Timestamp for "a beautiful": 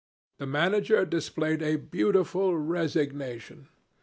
1.61-2.57